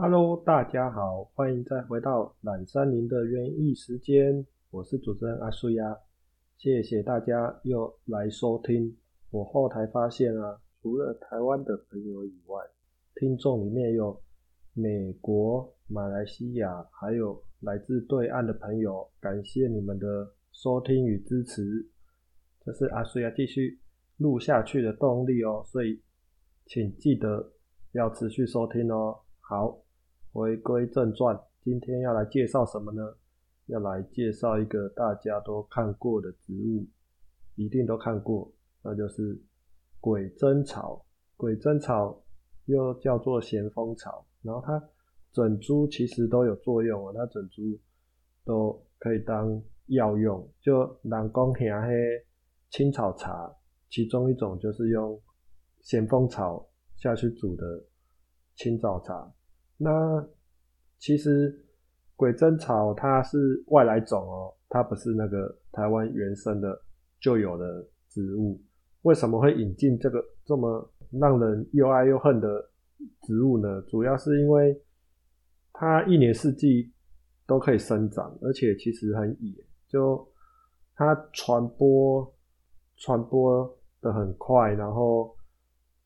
[0.00, 5.98] Hello，大家好，欢迎再回到懒山林的园艺时间，我是主持人阿苏呀，
[6.56, 8.96] 谢谢大家又来收听。
[9.30, 12.62] 我后台发现啊，除了台湾的朋友以外，
[13.16, 14.22] 听众里面有
[14.72, 21.84] 美国、马来西亚，还有来自对岸的朋友，感谢你们的收听与支持，
[22.64, 23.80] 这是阿苏呀继续
[24.18, 26.00] 录下去的动力哦，所以
[26.66, 27.50] 请记得
[27.94, 29.18] 要持续收听哦。
[29.40, 29.76] 好。
[30.32, 33.02] 回归正传，今天要来介绍什么呢？
[33.66, 36.86] 要来介绍一个大家都看过的植物，
[37.54, 38.50] 一定都看过，
[38.82, 39.38] 那就是
[40.00, 41.04] 鬼针草。
[41.36, 42.22] 鬼针草
[42.64, 44.82] 又叫做咸丰草，然后它
[45.32, 47.78] 整株其实都有作用啊，它整株
[48.44, 50.48] 都可以当药用。
[50.60, 51.88] 就南宫黑黑
[52.70, 53.54] 青草茶，
[53.90, 55.20] 其中一种就是用
[55.82, 56.66] 咸丰草
[56.96, 57.84] 下去煮的
[58.56, 59.32] 青草茶。
[59.80, 60.26] 那
[60.98, 61.56] 其实
[62.16, 66.76] 鬼针草它是外来种哦，它不是那个台湾原生的
[67.20, 68.60] 就有的植物。
[69.02, 72.68] 为什么会引进这个这么让人又爱又恨的
[73.22, 73.80] 植物呢？
[73.82, 74.82] 主要是因为
[75.72, 76.92] 它一年四季
[77.46, 79.54] 都可以生长，而且其实很野，
[79.86, 80.28] 就
[80.96, 82.34] 它传播
[82.96, 85.36] 传播的很快，然后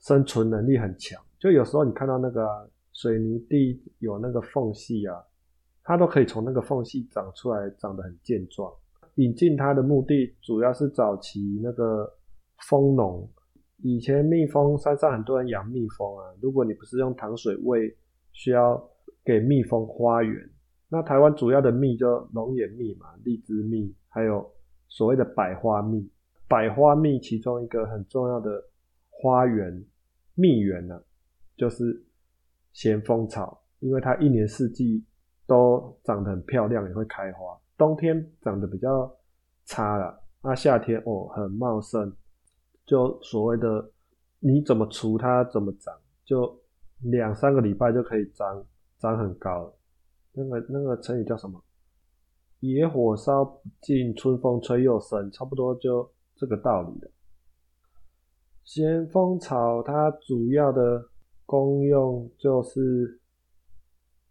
[0.00, 1.22] 生存能力很强。
[1.38, 2.68] 就有时候你看到那个。
[3.00, 5.16] 水泥地有那个缝隙啊，
[5.82, 8.70] 它都可以从那个缝隙长出来，长得很健壮。
[9.14, 12.06] 引进它的目的主要是早期那个
[12.68, 13.26] 蜂农，
[13.78, 17.96] 以前蜜蜂山上很多人养蜜蜂啊，如果你不是用糖水喂，
[18.32, 18.78] 需要
[19.24, 20.50] 给蜜蜂花园。
[20.90, 24.46] 那台湾主要的蜜就龙眼蜜嘛，荔枝蜜，还有
[24.90, 26.06] 所谓的百花蜜。
[26.46, 28.62] 百花蜜其中一个很重要的
[29.08, 29.82] 花园
[30.34, 31.02] 蜜源呢，
[31.56, 32.04] 就是。
[32.72, 35.04] 咸丰草，因为它一年四季
[35.46, 37.58] 都长得很漂亮，也会开花。
[37.76, 39.12] 冬天长得比较
[39.64, 42.12] 差了，那夏天哦很茂盛，
[42.86, 43.90] 就所谓的
[44.38, 45.94] 你怎么除它怎么长，
[46.24, 46.58] 就
[46.98, 48.64] 两三个礼拜就可以长
[48.98, 49.74] 长很高。
[50.32, 51.60] 那个那个成语叫什么？
[52.60, 57.10] 野火烧不尽，春风吹又生，差不多就这个道理的。
[58.62, 61.09] 咸丰草它主要的。
[61.50, 63.20] 功用就是，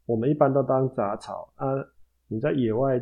[0.06, 1.68] 我们一般都当杂草啊。
[2.30, 2.98] 你在野外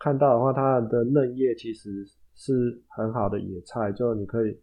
[0.00, 2.04] 看到的话，它的嫩叶其实
[2.34, 4.60] 是很好的野菜，就你可以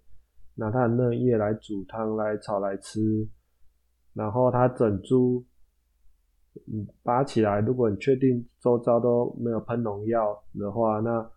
[0.55, 2.99] 拿它的嫩叶来煮汤、来炒来吃。
[4.13, 5.45] 然后它整株，
[6.67, 11.31] 嗯，拔起来，如果你确定周遭都没有喷农药的话，那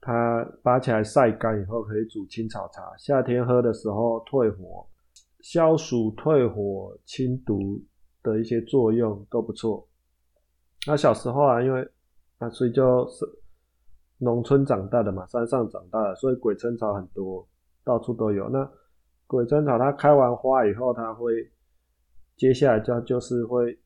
[0.00, 4.84] 它拔起来晒干以后可以煮青草茶，夏天喝的时候退火。
[5.48, 7.80] 消暑、退火、清毒
[8.20, 9.88] 的一些作用都不错。
[10.88, 11.88] 那小时候啊，因为
[12.38, 13.24] 啊，所以就是
[14.18, 17.46] 农村长大的嘛，山上长大的，所以鬼针草很多，
[17.84, 18.48] 到处都有。
[18.48, 18.68] 那
[19.28, 21.32] 鬼针草它开完花以后，它会
[22.36, 23.78] 接下来就就是会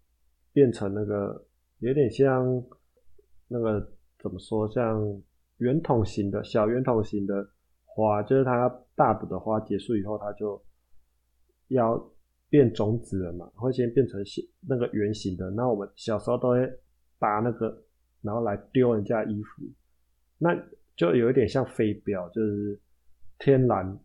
[0.54, 1.44] 变成那个
[1.81, 2.43] 有点像
[3.49, 3.87] 那个
[4.19, 4.99] 怎么说，像
[5.59, 7.47] 圆筒形的小圆筒形的
[7.84, 8.66] 花，就是它
[8.97, 10.59] 大的花结束以后，它就。
[11.70, 11.97] 要
[12.48, 14.20] 变种子了嘛，会先变成
[14.69, 15.50] 那个圆形的。
[15.50, 16.69] 那我们小时候都会
[17.19, 17.82] 拔那个，
[18.22, 19.62] 然后来丢人家衣服，
[20.36, 20.50] 那
[20.97, 22.78] 就有一点像飞镖，就是
[23.38, 23.98] 天然，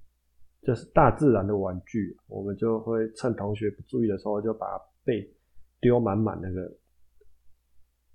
[0.62, 2.16] 就是大自然的玩具。
[2.28, 4.68] 我们就会趁同学不注意的时候，就把
[5.03, 5.28] 被
[5.82, 6.72] 丢满满那个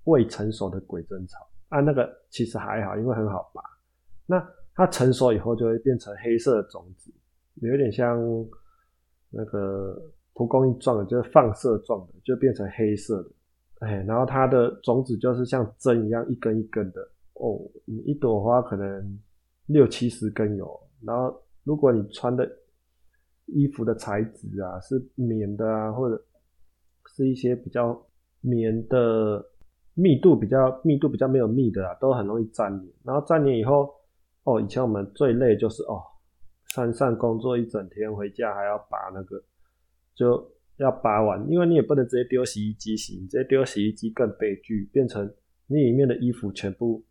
[0.05, 1.39] 未成熟的鬼针草。
[1.71, 3.61] 啊，那个其实还好，因为很好拔。
[4.27, 7.13] 那它成熟以后就会变成黑色的种子，
[7.57, 8.17] 有点像。
[9.31, 9.97] 那个
[10.35, 13.31] 蒲公英状的，就是放射状的，就变成黑色的，
[13.81, 17.01] 哎，然后它的种子就是像针一样一根一根的
[17.35, 17.61] 哦。
[17.85, 19.19] 你一朵花可能
[19.67, 22.51] 六七十根有，然后如果你穿的
[23.47, 26.21] 衣服的材质啊是棉的啊，或者
[27.15, 28.01] 是一些比较
[28.41, 29.45] 棉的，
[29.95, 32.93] 密度比较密度比较没有密的啊，都很容易粘黏。
[33.05, 33.93] 然后粘黏以后，
[34.45, 36.03] 哦，以前我们最累就是哦。
[36.75, 39.43] 山上工作一整天，回家还要拔那个，
[40.15, 45.29] 就要拔完，因为你也不能直接丢洗衣机洗，你直接丢洗衣机更悲剧，变成
[45.67, 47.05] 你里面的衣服全部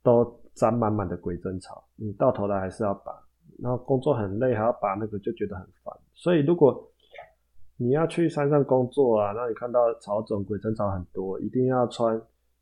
[0.00, 3.12] 都沾满满的鬼针草，你到头来还是要拔，
[3.58, 5.92] 然后工作很累，还要拔那个，就觉得很烦。
[6.14, 6.88] 所以如果
[7.76, 12.20] 你要去山上工作啊，那你看到草种鬼针草很多，一定要穿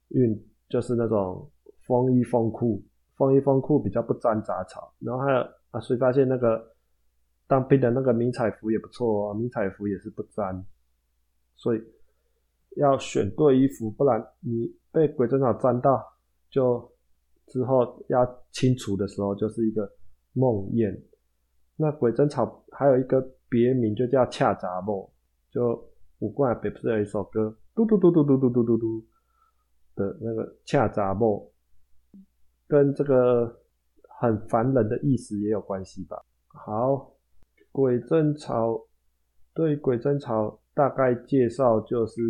[0.08, 1.46] 运，就是那种
[1.86, 2.82] 风衣风裤，
[3.16, 5.46] 风衣风裤比较不沾杂草，然后还有。
[5.70, 6.74] 啊所以发现那个
[7.46, 10.64] 当兵的那个迷彩服也不错哦，迷彩服也是不粘，
[11.56, 11.82] 所以
[12.76, 16.02] 要选对衣服，不然你被鬼针草沾到，
[16.50, 16.90] 就
[17.46, 19.90] 之后要清除的时候就是一个
[20.32, 20.98] 梦魇。
[21.76, 25.08] 那鬼针草还有一个别名，就叫恰杂木，
[25.50, 25.82] 就
[26.18, 29.04] 五冠北不是有一首歌，嘟嘟嘟嘟嘟嘟嘟嘟嘟
[29.94, 31.52] 的那个恰杂木，
[32.66, 33.60] 跟这个
[34.18, 36.22] 很烦人的意思也有关系吧。
[36.48, 37.12] 好，
[37.70, 38.80] 鬼针草
[39.54, 42.22] 对鬼针草大概介绍就是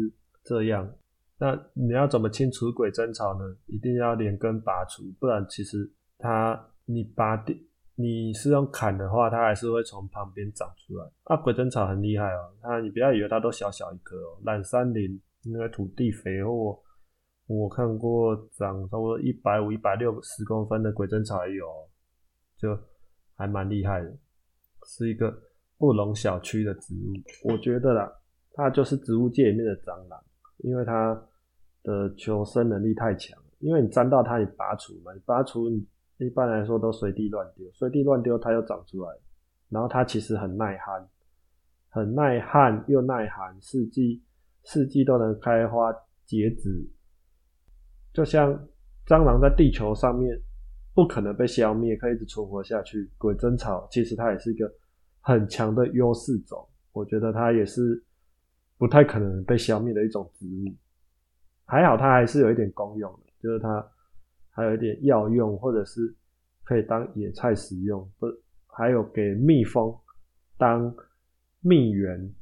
[0.42, 0.92] 这样。
[1.38, 3.44] 那你要怎么清除鬼针草呢？
[3.66, 7.54] 一定要连根拔除，不然其实它你拔掉。
[7.98, 11.06] 你是用砍的话，它还是会从旁边长出来。
[11.24, 16.78] 啊，鬼针草很厉害哦，它你不要以为它都小小一颗哦，懒山林那个土地肥沃，
[17.46, 21.66] 我看过长差不多一百五、一百六十公分的鬼针草也有，
[22.56, 22.78] 就
[23.34, 24.16] 还蛮厉害的，
[24.84, 25.36] 是一个
[25.78, 27.12] 不容小觑的植物。
[27.50, 28.12] 我觉得啦，
[28.52, 30.22] 它就是植物界里面的蟑螂，
[30.58, 31.14] 因为它
[31.82, 35.68] 的求生能力太强，因为你沾到它，你拔除嘛，你拔除。
[36.18, 39.10] 一般来说都随地乱丢，随地乱丢它又长出来，
[39.68, 41.06] 然后它其实很耐旱，
[41.90, 44.24] 很耐旱又耐寒，四季
[44.64, 45.94] 四季都能开花
[46.24, 46.90] 结籽。
[48.16, 48.50] 就像
[49.06, 50.40] 蟑螂在地球上面
[50.94, 53.10] 不可能被消灭，可以一直存活下去。
[53.18, 54.72] 鬼针草其实它也是一个
[55.20, 58.02] 很强的优势种，我觉得它也是
[58.78, 60.74] 不太可能被消灭的一种植物。
[61.66, 63.86] 还好它还是有一点功用的，就是它。
[64.58, 66.16] 还有一点药用，或者是
[66.64, 68.26] 可以当野菜食用，不，
[68.66, 69.94] 还有给蜜蜂
[70.56, 70.96] 当
[71.60, 72.34] 蜜源，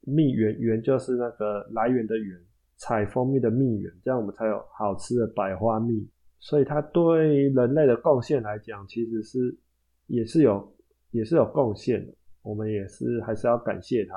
[0.00, 2.40] 蜜源源就是那个来源的源，
[2.78, 6.08] 采蜂蜜的蜜源，这样我们才有好吃的百花蜜。
[6.40, 9.58] 所以它对人类的贡献来讲，其实是
[10.06, 10.74] 也是有
[11.10, 12.14] 也是有贡献的。
[12.42, 14.14] 我们也是还是要感谢它，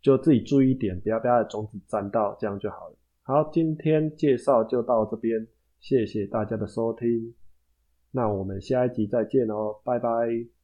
[0.00, 2.96] 就自己注意一点，不要被它的种子沾到，这样就好了。
[3.22, 5.46] 好，今天介绍就到这边。
[5.80, 7.34] 谢谢大家的收听，
[8.10, 10.57] 那我们下一集再见哦，拜拜。